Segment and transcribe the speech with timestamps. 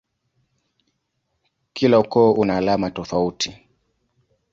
[1.73, 3.49] Kila ukoo una alama tofauti.